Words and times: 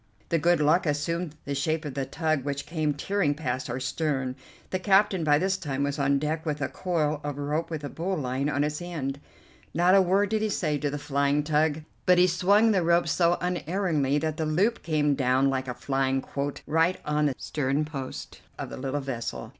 The 0.29 0.39
good 0.39 0.59
luck 0.59 0.87
assumed 0.87 1.35
the 1.45 1.53
shape 1.53 1.85
of 1.85 1.95
a 1.95 2.05
tug 2.05 2.43
which 2.43 2.65
came 2.65 2.95
tearing 2.95 3.35
past 3.35 3.69
our 3.69 3.79
stern. 3.79 4.35
The 4.71 4.79
captain 4.79 5.23
by 5.23 5.37
this 5.37 5.57
time 5.57 5.83
was 5.83 5.99
on 5.99 6.17
deck 6.17 6.43
with 6.43 6.59
a 6.59 6.69
coil 6.69 7.21
of 7.23 7.37
rope 7.37 7.69
with 7.69 7.83
a 7.83 7.89
bowline 7.89 8.49
on 8.49 8.63
its 8.63 8.81
end. 8.81 9.19
Not 9.75 9.93
a 9.93 10.01
word 10.01 10.29
did 10.29 10.41
he 10.41 10.49
say 10.49 10.79
to 10.79 10.89
the 10.89 10.97
flying 10.97 11.43
tug, 11.43 11.81
but 12.07 12.17
he 12.17 12.25
swung 12.25 12.71
the 12.71 12.81
rope 12.81 13.07
so 13.07 13.37
unerringly 13.41 14.17
that 14.17 14.37
the 14.37 14.45
loop 14.47 14.81
came 14.81 15.13
down 15.13 15.51
like 15.51 15.67
a 15.67 15.75
flying 15.75 16.19
quoit 16.21 16.63
right 16.65 16.97
on 17.05 17.27
the 17.27 17.35
sternpost 17.37 18.41
of 18.57 18.71
the 18.71 18.77
little 18.77 19.01
vessel. 19.01 19.49